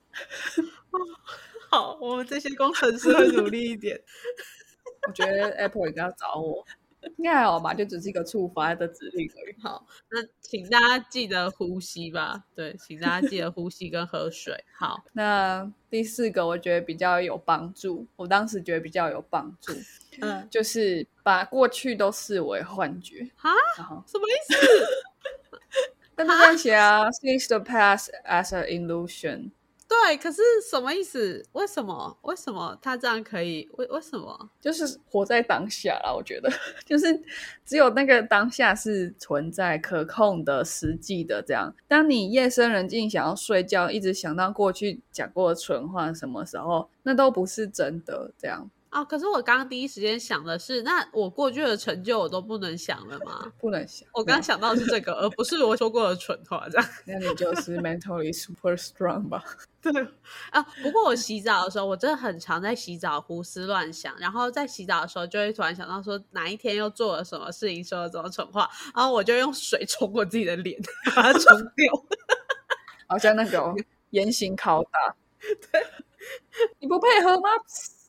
[1.72, 4.00] 好，我们这些工程师会努力一点。
[5.08, 6.64] 我觉得 Apple 一定要找我。
[7.18, 9.56] 应该还好吧，就只是一个触发的指令而已。
[9.62, 12.44] 好，那请大家记得呼吸吧。
[12.54, 14.64] 对，请大家记得呼吸跟喝水。
[14.78, 19.74] 好，那第四个我觉得比较有帮助，我当时觉得比较有帮助，
[20.22, 23.30] 嗯，就是把过去都视为幻觉。
[23.38, 23.50] 啊，
[24.06, 24.56] 什么意思？
[26.16, 29.52] 但是在写啊，sees the past as an illusion。
[29.88, 31.42] 对，可是什么意思？
[31.54, 32.18] 为什么？
[32.24, 33.68] 为什么他这样可以？
[33.78, 34.50] 为为什么？
[34.60, 36.52] 就是活在当下啦，我觉得
[36.86, 37.06] 就是
[37.66, 41.42] 只有那个当下是存在、可控的、实际的。
[41.42, 48.32] 这样，当你夜深人静想要睡觉，一直想到过去讲过的蠢话，什么时候那都不是真的。
[48.38, 53.52] 这样啊，可是我刚刚第一时间想的是，那我过去的成就我都不能想了吗？
[53.60, 54.08] 不能想。
[54.14, 56.68] 我刚刚想到的是这个，而不是我说过的蠢话。
[56.70, 59.44] 这样，那你就是 mentally super strong 吧？
[59.82, 59.92] 对
[60.52, 70.80] 啊，不过我洗澡的时候，我真的很常在洗澡胡思乱想，然后在洗澡的时候就会突然想到说哪一天又做了什么事情，说了什么蠢话，然后我就用水冲我自己的脸，
[71.16, 71.44] 把它冲
[71.76, 71.94] 掉，
[73.08, 73.76] 好像那个
[74.12, 75.16] 严刑拷打。
[75.72, 75.86] 对，
[76.80, 77.50] 你不配合吗？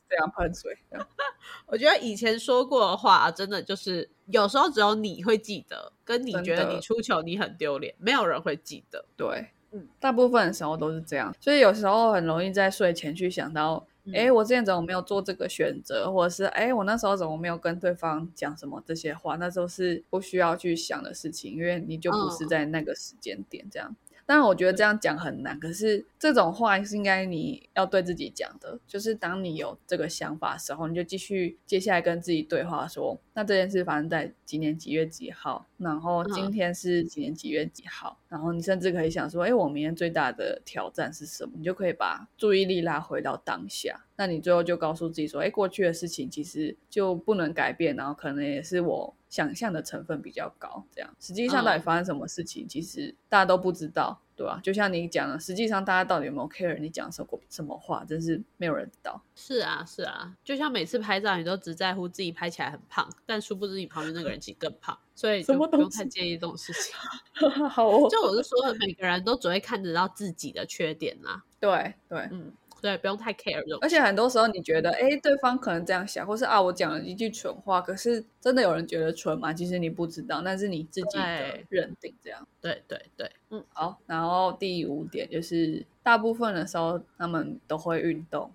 [0.09, 0.77] 这样喷水。
[1.67, 9.05] 我觉得以前说过的话，真的就是有时候只有你会记得，跟你觉得你出糗你很丢脸，没有人会记得。
[9.15, 9.49] 对。
[9.71, 23.95] 嗯，大部分的时候都是这样，所以有时候很容易在睡前去想到，哎，我之前怎么没有做这个选择，或者是哎，我那时候怎么没有跟对方讲什么这些话，那都是不需要去想的事情，因为你就不是在那个时间点这样。
[24.31, 25.59] 但，我觉得这样讲很难。
[25.59, 41.53] 可是这种话是应该你要对自己讲的，就是当你有这个想法的时候，你就继续接下来跟自己对话，说那这件事发生在几年几月几号，然后今天是几年几月几号，然后你甚至可以想说，哎，我明天最大的挑战是什么？
[41.57, 44.05] 你就可以把注意力拉回到当下。
[44.15, 49.15] 那你最后就告诉自己说，哎，过去的事情其实就不能改变，然后可能也是我。
[49.29, 54.59] 想象的成分比较高，这样实际上到底发生什么事情，其实大家都不知道，对吧？
[54.63, 59.21] 就像你讲的，实际上大家到底有没有 care 你讲什么什么话，真是没有人知道。
[59.35, 66.95] 是啊，是啊，就像每次拍照，你都只在乎自己拍起来很胖，但殊不知你旁边那个人其实更胖，所以就不用太介意这种事情。
[67.67, 71.43] 好，就我是说，每个人都只会看得到自己的缺点啊。
[71.59, 72.53] 对 对，嗯。
[72.81, 73.79] 对，不用太 care 这种。
[73.81, 79.51] 而且很多时候，你觉得，哎，对方可能这样想，或是啊，我讲了一句蠢话，可是真的有人觉得蠢吗？
[79.51, 82.15] 其实你不知道，那是你自己的认定。
[82.23, 83.99] 这样，对对对，嗯，好。
[84.05, 88.49] 然后第五点就是，大部分的时候他们都会运动。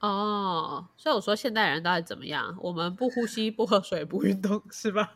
[0.00, 2.58] 哦，所以我说现代人到底怎么样？
[2.60, 5.14] 我们不呼吸、不喝水、不运动，是吧？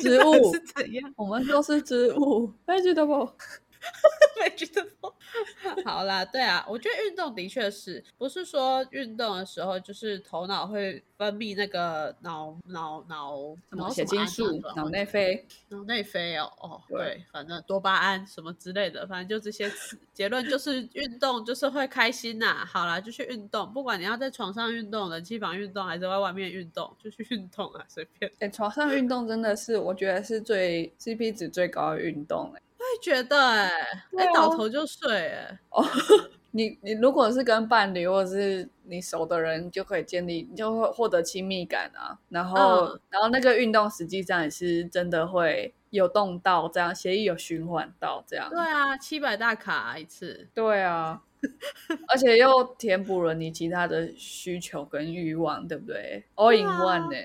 [0.00, 1.12] 植物是怎样？
[1.16, 2.66] 我们都是植物，vegetable。
[2.66, 3.30] 没觉得不
[5.84, 19.96] 好啦，对啊，我觉得运动的确是不是说运动的时候就是头脑会分泌那个脑脑脑脑血清素、脑内啡、脑内啡哦哦，对，反正多巴胺什么之类的，反正就这些词。
[20.12, 22.64] 结论就是运动就是会开心呐。
[22.66, 28.30] 好啦，就去运动，不管你要在床上运动、冷气房运动，还是在外面运动，就去运动啊，随便。
[28.40, 32.60] 哎，床上运动真的是我觉得是最 CP 值最高的运动哎。
[33.02, 33.70] 觉得，哎，
[34.18, 35.84] 哎，倒头就睡，哎，哦，
[36.52, 42.18] 你你如果是跟伴侣或者是你熟的人，就可以建立，你就会获得亲密感啊。
[42.28, 48.48] 然后，然后那个运动实际上也是真的会有动到，这样协议有循环到这样。
[48.50, 50.48] 对啊，七百大卡一次。
[50.54, 51.22] 对啊。
[52.08, 57.16] 而且又填补了你其他的需求跟欲望，对不对？All in one 呢？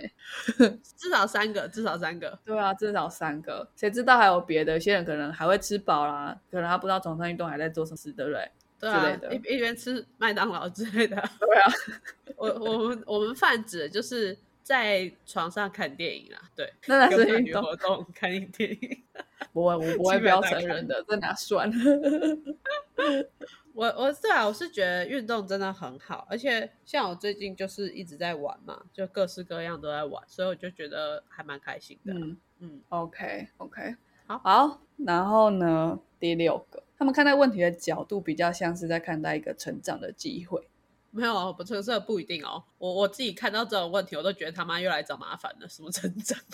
[0.97, 2.39] 至少三个，至少三个。
[2.45, 3.67] 对啊，至少三个。
[3.75, 4.73] 谁知道还有别的？
[4.73, 8.49] 有些人可能还会吃饱啦，可能他不知道床上运动还在做什么事，对不对？
[8.77, 11.15] 对啊，一一边吃麦当劳之类的。
[11.39, 11.71] 对啊，
[12.35, 16.41] 我我们我们泛指就是在床上看电影啊。
[16.55, 19.03] 对，那是运动活动，看电影。
[19.53, 21.71] 不会，我不会标成人的，这哪算？
[23.75, 32.13] 我我是啊，我是觉得运动真的很好，而且像我最近就是一直在玩嘛，就各式各样都在玩，所以我就觉得还蛮开心的。
[32.13, 40.69] 嗯嗯，OK OK，好好，然后呢，第六个，他们看待问题的角度比较像是在看待一个成长的机会。
[41.11, 42.63] 没有啊，不成色不一定哦。
[42.77, 46.39] 我我自己看到这种问题，我都觉得他妈又来找麻烦了，什么成长？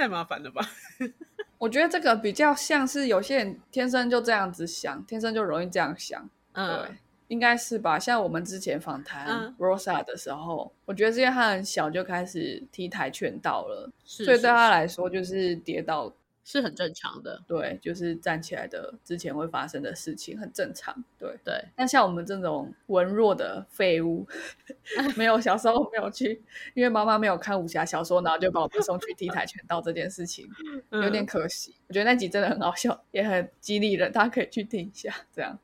[0.00, 0.66] 太麻烦了吧？
[1.58, 6.64] 我觉得这个比较像是有些人天生就这样子想，天生就容易这样想，对，
[7.28, 7.98] 应该是吧？
[7.98, 16.10] 像我们之前访谈 Rosa 的时候，我觉得是因为他很小就开始踢跆拳道了，所以对他来说就是跌倒
[16.44, 17.42] 是很正常的。
[17.46, 21.04] 对，就是站起来的之前会发生的事情，很正常。
[21.18, 24.26] 对，对，那像我们这种文弱的废物，
[25.16, 26.42] 没有小时候没有去，
[26.74, 30.48] 因为妈妈没有看武侠小说，然后就把我们送去踢跆拳道这件事情，
[30.90, 31.74] 有点嗯可惜。
[31.90, 35.12] 我觉得那集真的很好笑，也很激励人，大家可以去听一下。
[35.34, 35.58] 这样，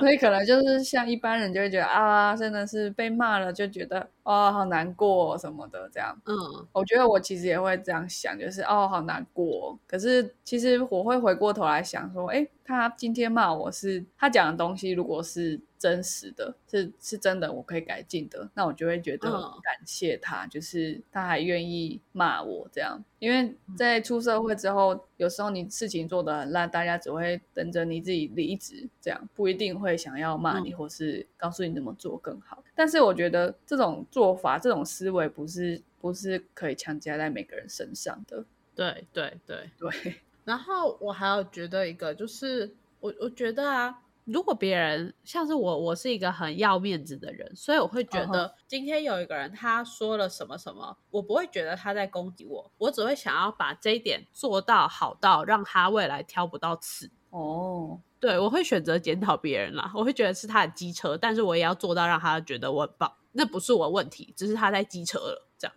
[0.00, 6.20] 所以可能就是像一般人就会觉得啊，真的是被骂了，就觉得哦好难过什么的这样。
[6.26, 6.34] 嗯
[6.72, 9.78] 我觉得我其实也会这样想，就是哦，好难过哦。
[9.86, 23.04] 可是其实我会回过头来想说，哎，他今天骂我是他讲的东西，如果是真实的，是是真的，我可以改进的，那我就会觉得嗯感谢他，就是他还愿意骂我这样。
[23.18, 32.64] 因为在出社会之后，有时候你事情做得很烂，大家只会等着你自己离职，这样不一定会想要骂你，或是告诉你怎么做更好。
[32.74, 38.44] 但是我觉得这种做法、这种思维不是不是可以强加在每个人身上的。
[38.74, 39.70] 对对对。
[39.78, 57.10] 对，然后我还有觉得一个，就是我我觉得啊，如果别人像是我，我是一个很要面子的人，所以我会觉嗯得今天有一个人他说了什么什么，我不会觉得他在攻击我，我只会想要把这一点做到好到让他未来挑不到刺。
[57.30, 63.12] 哦，对，我会选择检讨别人啦，我会觉得是他的机车，但是我也要做到让他觉得我很棒。
[63.32, 65.76] 那不是我问题，只是他在机车了，这样。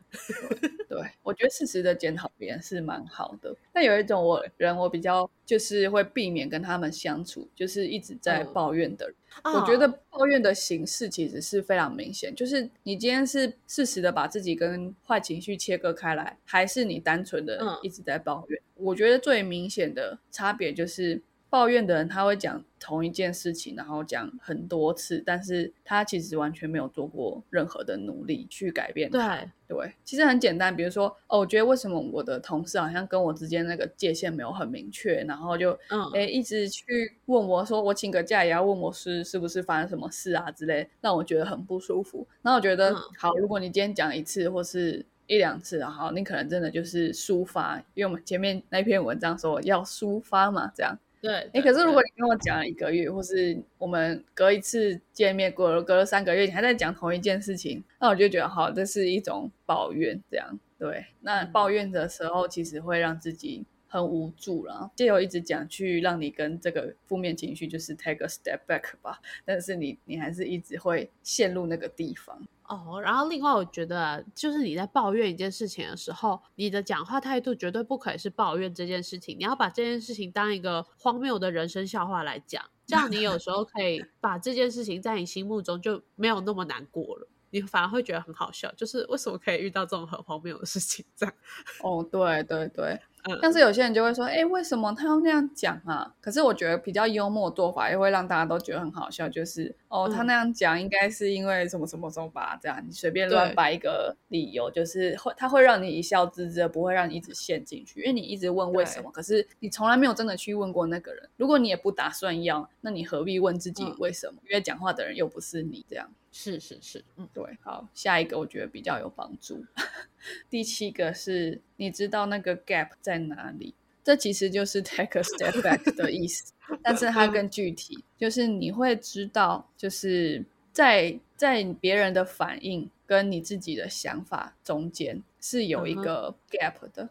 [0.87, 3.55] 对， 我觉得适时的检讨别人是蛮好的。
[3.73, 9.15] 但有一种我人，我比较就是会避免跟他们相处，就是一直在嗯抱怨的人。
[9.43, 18.61] 我觉得哦抱怨的形式其实是非常明显，就是你今天是适时的把自己跟坏情绪切割开来，还是你单纯的嗯一直在抱怨？
[18.75, 21.21] 我觉得最明显的差别就是。
[21.49, 29.37] 抱怨的人他会讲同一件事情，然后讲很多次，但是他其实完全没有做过任何的努力去改变它。
[29.37, 36.83] 对对，其实很简单，比如说，哦，我觉得为什么我的同事好像跟我之间那个界限没有很明确，然后就嗯诶一直去
[37.25, 42.27] 问我说，我请个假也要问我是是不是发生什么事啊之类，让我觉得很不舒服。
[42.41, 50.97] 那我觉得，嗯好，如果你今天讲一次或是一两次，然后，你可能真的就是抒发，因为我们前面那篇文章说要抒发嘛，这样。
[51.21, 61.05] 对，哎，对可是如果你跟我讲了一个月，或是我们隔一次见面，过了隔了三个月，你还在讲同一件事情，那我就觉得好，这是一种抱怨，这样对。
[61.21, 64.91] 那嗯抱怨的时候，其实会让自己很无助了。
[64.95, 72.47] 借由一直讲去让你跟这个负面情绪就是 take a step back 吧，但是你你还是一直会陷入那个地方。
[72.67, 87.27] 哦，然后另外我觉得，就是你在抱怨一件事情的时候，你的讲话态度绝对不可以是抱怨这件事情，你要把这件事情当一个荒谬的人生笑话来讲，这样你有时候可以把这件事情在你心目中就没有那么难过了。
[87.49, 91.05] 你反而会觉得很好笑，就是为什么可以遇到这种很荒谬的事情？
[91.15, 91.33] 这样，
[91.81, 96.13] 哦，对对对，嗯但是有些人就会说，哎，为什么他要那样讲啊？
[96.21, 102.57] 可是我觉得比较幽默的做法，也会让大家都觉得很好笑，就是哦，他嗯那样讲应该是因为什么什么什么吧？
[102.61, 111.29] 这样你随便乱对掰一个理由，就是会他会让你一笑置之，不会让你一直陷进去，因为你一直问为什么，可是你从来没有真的去问过那个人。
[111.37, 114.41] 如果你也不打算要，那你何必问自己嗯为什么？
[114.49, 116.09] 因为讲话的人又不是你，这样。
[116.39, 119.65] 是是是，嗯，对，好，下一个我觉得比较有帮助。
[120.51, 123.73] 第七个是你知道那个 gap 在哪里？
[124.03, 137.09] 这其实就是 take a step back 的意思，但是它更具体，就是你会知道，就是在在别人的反应跟你自己的想法中间是有一个 gap 的。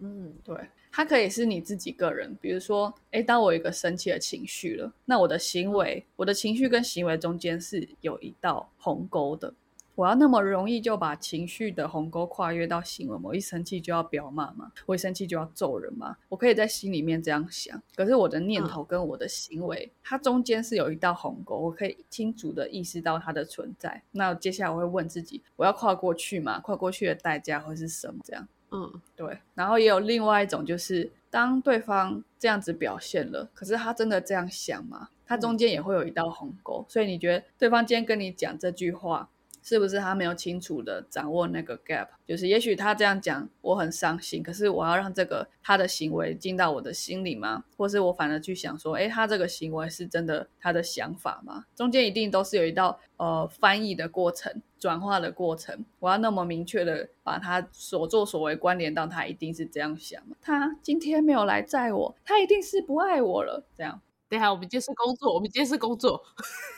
[0.00, 0.54] 嗯对，
[0.96, 9.52] 它可以是你自己个人，比如说，诶，当我有一个生气的情绪了，那我的行为，我的情绪跟行为中间是有一道鸿沟的。
[9.94, 14.72] 我要那么容易就把情绪的鸿沟跨越到行为，我一生气就要表骂吗？
[14.86, 16.16] 我一生气就要揍人吗？
[16.30, 24.02] 我可以在心里面这样想，可是我的念头跟我的行为，它中间是有一道鸿沟，我可以清楚的意识到它的存在。
[24.12, 26.58] 那接下来我会问自己，我要跨过去吗？
[26.60, 28.20] 跨过去的代价会是什么？
[28.24, 28.48] 这样。
[28.70, 35.08] 嗯对，然后也有另外一种，就是当对方这样子表现了，可是他真的这样想吗？
[35.26, 39.28] 他中间也会有一道鸿沟，所以你觉得对方今天跟你讲这句话，
[39.66, 42.06] 是不是他没有清楚的掌握那个 gap？
[42.24, 47.64] 就是也许他这样讲，我很伤心，可是我要让这个他的行为进到我的心里吗？
[47.76, 51.64] 或是我反而去想说，诶，他这个行为是真的他的想法吗？
[51.74, 55.84] 中间一定都是有一道呃翻译的过程、转化的过程。
[55.98, 64.00] 我要那么明确的把他所作所为关联到他一定是这样想，他今天没有来载我，他一定是不爱我了，这样。
[64.28, 66.20] 等下我们今天是工作，我们今天是工作，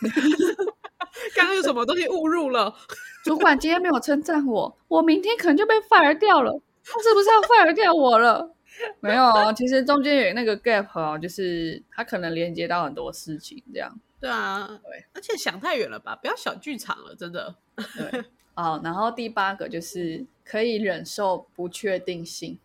[1.34, 2.74] 刚刚有什么东西误入了？
[3.24, 8.54] 主管今天没有称赞我，我明天可能就被 fire 掉了，他是不是要 fire 掉我了？
[9.00, 13.92] 没有哦，其实中间有那个 gap 哦，就是它可能连接到很多事情，这样。
[14.20, 16.14] 对啊，对，而且想太远了吧？
[16.16, 17.54] 不要小剧场了，真的。
[17.76, 22.58] 对，哦，然后第八个就是可以忍受不确定性。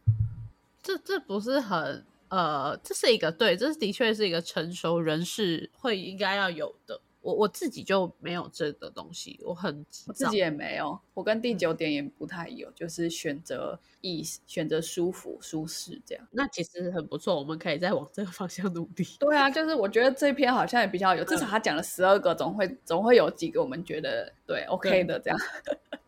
[0.82, 7.02] 这这不是很呃，这是一个对，这是的确是一个成熟人士会应该要有的。
[7.24, 16.28] 我我自己就没有这个东西，我很我自己也没有，我跟第九点也不太有，就是选择意选择舒服舒适这样。
[16.32, 19.08] 那其实很不错，我们可以再往这个方向努力。
[19.20, 25.40] 对啊，就是我觉得这篇好像也比较有，至少他讲了十二个，总会总会有几个我们觉得对 OK 的这样。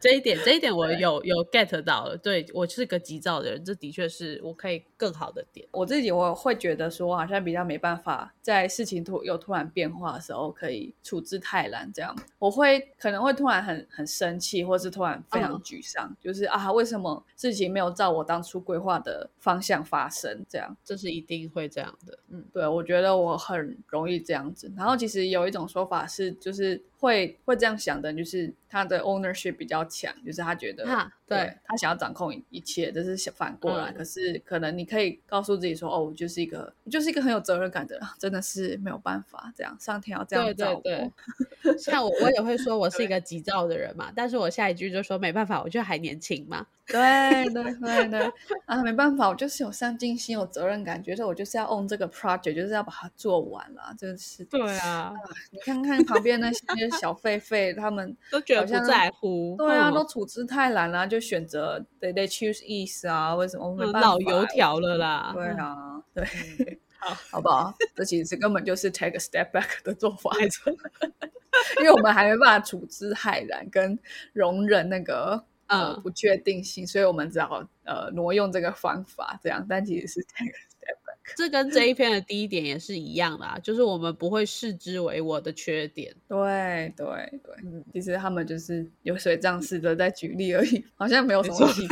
[0.05, 2.15] 这一点，这一点我有有 get 到了。
[2.15, 5.67] 对我是个急躁的人，这的确是我可以更好的点。
[5.71, 11.91] 我自己我会觉得说，好像比较没办法在事情突有突然变化的时候，可以处之泰然。
[11.91, 20.45] 这样，我会可能会突然很很生气，或是突然非常沮丧，就是啊，为什么事情没有照我当初规划的方向发生？
[20.47, 22.19] 这样，这是一定会这样的。
[22.29, 24.71] 嗯，对，我觉得我很容易这样子。
[24.77, 30.85] 然后其实有一种说法是，就是会会这样想的，就是他的 ownership 比较强，就是他觉得，
[31.27, 33.91] 对他想要掌控一切，这是反过来。
[33.91, 40.89] 可是可能你可以告诉自己说，哦，我就是一个，我就是一个很有责任感的人，真的是没有办法这样，上天要这样照顾。
[41.77, 46.65] 像我，我也会说我是一个急躁的人嘛，但是我下一句就说没办法，我就还年轻嘛。
[46.87, 48.31] 对对对对
[48.67, 54.45] 啊，没办法，我就是有上进心、有责任感，觉得我就是要 own 这个 project，就是要把它做完了，真是。
[54.45, 55.11] 对啊，
[55.49, 56.61] 你看看旁边那些
[57.01, 59.55] 小狒狒，他们都觉得不在乎。
[59.57, 63.35] 对啊，都处之泰然啦，就选择 they they choose ease 啊？
[63.35, 63.75] 为什么？
[63.85, 65.31] 老油条了啦。
[65.33, 67.73] 对啊，对，好，好不好？
[67.95, 70.31] 这其实根本就是 take a step back 的做法，
[71.79, 73.97] 因为我们还没办法处之泰然，跟
[74.33, 75.45] 容忍那个。
[75.67, 79.65] 呃，不确定性，所以我们只好呃挪用这个方法，这样。
[79.67, 80.94] 但其实是 take a step
[81.35, 86.15] 这跟这一篇的第一点也是一样的，就是我们不会视之为我的缺点。
[86.27, 87.05] 对对
[87.43, 91.87] 对，嗯，其实他们就是有水账式的在举例而已，好像没有什么意义。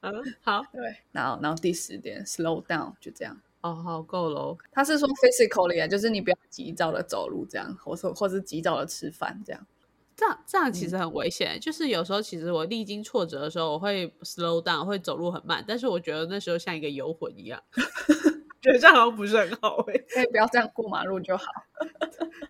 [0.00, 0.12] 嗯，
[0.42, 3.40] 好， 对，然后然后第十点，slow down，就这样。
[3.62, 4.54] 哦，好，够了。
[4.70, 9.66] 他是说 physically 啊，就是你不要急躁的走路这样，或者或是急躁的吃饭这样。
[10.16, 17.60] 这样这样其实很危险，就是有时候其实我历经挫折的时候，我会 slow down，会走路很慢，但是我觉得那时候像一个游魂一样，
[18.62, 21.44] 觉得这样好像不是很好哎， 可以不要这样过马路就好。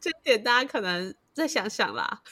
[0.01, 2.23] 这点大家可能再想想啦。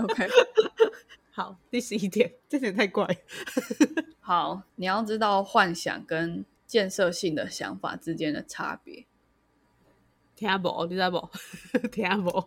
[0.00, 0.28] OK，
[1.30, 3.06] 好，第十一点，这点太怪。
[4.20, 9.06] 好，你要知道幻想跟建设性的想法之间的差别。
[10.38, 11.28] 听不，你知不？
[11.90, 12.44] 听不，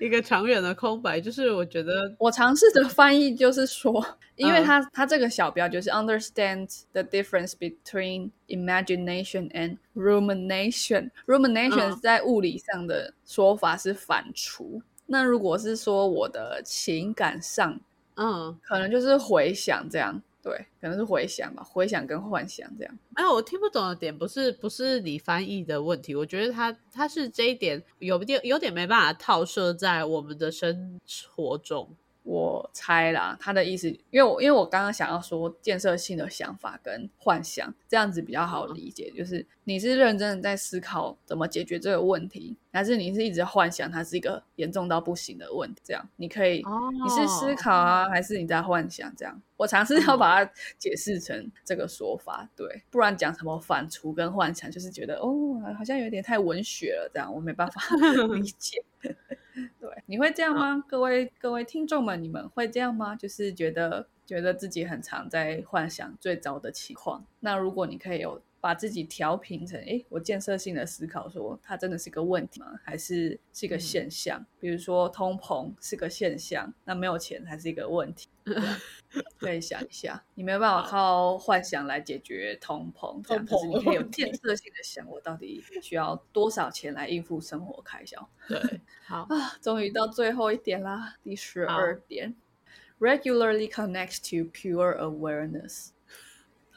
[0.00, 4.04] 一个长远的空白，就是我觉得我尝试的翻译就是说，
[4.34, 11.10] 因为它它这个小标就是 understand the difference between imagination and rumination。
[11.26, 17.78] rumination 在物理上的说法是反刍，那如果是说我的情感上，
[18.16, 20.20] 嗯，可能就是回想这样。
[20.44, 22.98] 对，可能是回想吧，回想跟幻想这样。
[23.16, 31.00] 没有，我听不懂的点不是不是你翻译的问题，我觉得他他是这一点有点有点没办法套设在我们的生
[31.34, 31.96] 活中。
[32.24, 45.80] 我猜啦，他的意思，因为我因为我刚刚想要说建设性的想法跟幻想这样子比较好理解，就是你是认真的在思考怎么解决这个问题，还是你是一直幻想它是一个严重到不行的问题？
[45.84, 49.14] 这样你可以，你是思考啊，还是你在幻想？
[49.16, 57.80] 这样我尝试要把它解释成这个说法，对，不然讲什么反刍跟幻想，就是觉得哦，好像有点太文学了，这样我没办法
[58.34, 58.84] 理解。
[59.78, 60.82] 对，你会这样吗？
[60.88, 63.14] 各位各位听众们，你们会这样吗？
[63.14, 67.24] 就是觉得觉得自己很常在幻想最糟的情况。
[67.38, 68.42] 那如果你可以有。
[68.64, 72.80] 把自己调平成，哎，我建设性的思考，说它真的是个问题吗？
[72.82, 74.42] 还是是一个现象？
[74.58, 78.26] 比如说通膨是个现象，那没有钱才是一个问题。
[79.38, 88.26] 可以想一下，你没有办法靠幻想来解决通膨，通膨你可以有建设性的想，我到底需要多少钱来应付生活开销？
[88.48, 92.34] 对，好啊，终于到最后一点啦，第十二点
[92.98, 95.90] ，regularly connects to pure awareness。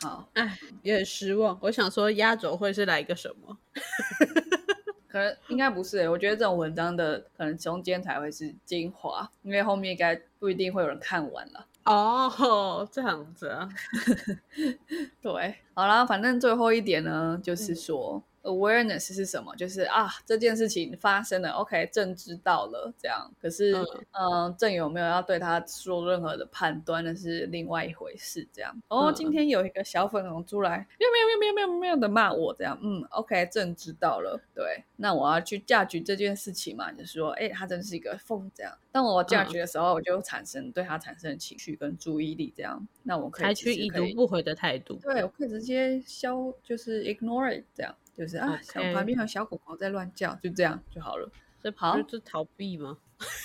[0.02, 1.58] 好，哎，也很失望。
[1.62, 3.58] 我想说，压轴会是来一个什么？
[5.08, 6.08] 可能应该不是。
[6.10, 11.66] 我觉得这种文章的可能中间才会是精华，因为后面应该不一定会有人看完了。
[11.86, 13.68] 哦，这样子啊。
[15.22, 18.22] 对，好啦，反正最后一点呢，就是说。
[18.48, 19.56] Awareness 是什么？
[19.56, 23.32] 就是啊，这件事情发生了，OK，朕知道了这样。
[23.42, 23.74] 可是，
[24.12, 28.48] 嗯，朕有没有要对他说任何的判断，那是另外一回事。
[28.54, 34.40] 这样，哦，今天有一个小粉红出来，没有没有没有没有没有没有的骂我，这样，嗯，OK，朕知道了。
[34.56, 38.76] 对，那我要去嫁娶这件事情嘛，就是说，哎，他真是一个疯，这样。
[38.92, 44.96] 当我嫁娶的时候，我就产生对他产生情绪跟注意力，这样，那我可以采取已读不回的态度。
[45.04, 48.60] 对，我可以直接消，就是 ignore it，这样，就是啊，
[48.94, 51.30] 旁边有小狗狗在乱叫，就这样就好了。
[51.62, 52.98] 是跑是逃避吗？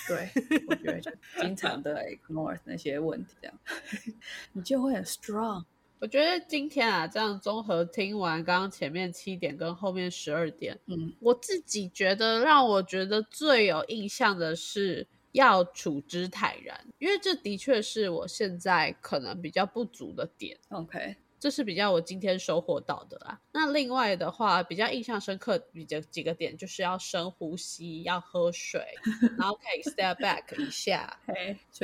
[0.07, 0.29] 对，
[0.67, 3.59] 我觉得就经常的 ignore 那些问题，这样
[4.53, 5.63] 你就会很 strong。
[5.99, 15.07] 我觉得今天啊，这样综合听完刚刚前面七点跟后面十二点，嗯，我自己觉得让我觉得最有印象的是。
[15.33, 20.55] 要处之泰然，因为这的确是我现在可能比较不足的点。
[20.69, 23.37] OK，这是比较我今天收获到的啦。
[23.51, 28.81] 那另外的话，比较印象深刻比较几个点，就是要深呼吸，要喝水，
[29.37, 31.01] 然后可以 step back 一下，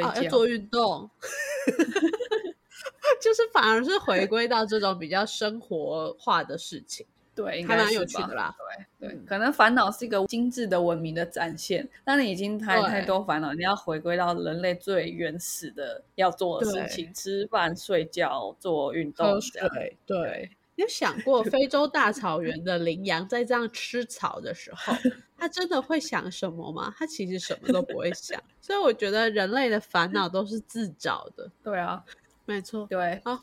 [0.02, 1.10] 啊，要做运动，
[3.20, 7.06] 就是反而是回归到这种比较生活化的事情。
[7.40, 8.54] 对，还蛮有趣的啦。
[9.00, 11.88] 对对，可能烦恼是一个精致的文明的展现。
[12.04, 19.40] 当你已经太太多烦恼，你要回归到人类最原始的要做的事情：吃饭、睡觉、做运动。
[19.72, 24.94] 对对，你有想过非洲大草原的羚羊在这样吃草的时候，
[25.38, 26.94] 它真的会想什么吗？
[26.98, 28.44] 它其实什么都不会想。
[28.60, 31.50] 所以我觉得人类的烦恼都是自找的。
[31.64, 32.04] 对啊，
[32.44, 32.86] 没错。
[32.90, 33.42] 对，好。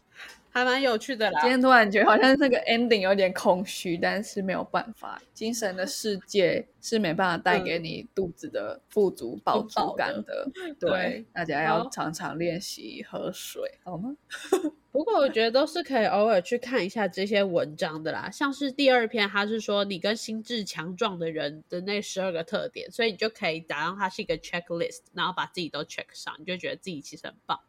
[0.56, 1.38] 还蛮有趣的啦。
[1.42, 10.48] 今天突然觉得好像那个 ending 有点空虚，但是没有办法，精神的世界是没办法带给你肚子的富足饱足感的。
[10.80, 14.16] 对，大家要常常练习喝水，好吗？
[14.90, 18.30] 不过我觉得都是可以偶尔去看一下这些文章的啦。
[18.30, 27.60] 像是第二篇，他是说你跟心智强壮的人的那十二个特点，所以你就可以打上它是一个 checklist，然后把自己都 check 上，你就觉得自己其实很棒。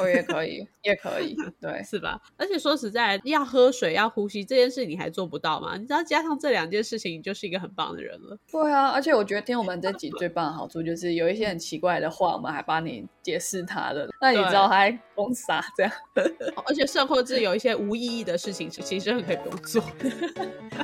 [0.00, 2.20] 我 也可以，也可以，对，是吧？
[2.36, 5.76] 而且说实在，要喝水、要呼吸这件事，你还做不到吗？
[5.76, 8.36] 你只要加上这两件事情，你就是一个很棒的人了。
[8.50, 14.08] 对啊，而且我觉得听我们这集最棒的好处就是，有一些很奇怪的话，我们还帮你解释它的。
[14.20, 15.92] 那你知道还封杀这样？
[16.66, 19.82] 而且甚或是有一些无意义的事情，其实很可以不用做。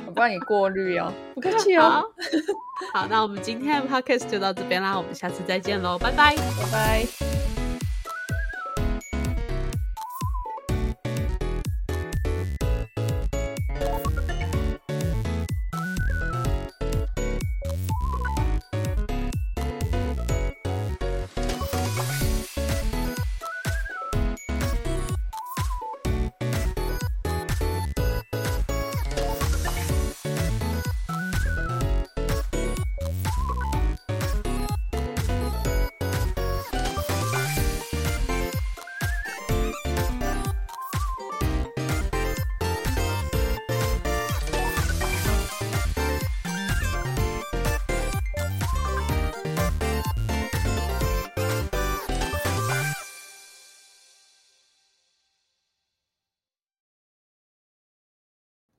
[0.05, 2.03] 我帮你过滤哦，不客气哦。
[2.93, 7.46] 好，那我们今天的 podcast 就到这边啦，我们下次再见喽，拜拜，拜拜。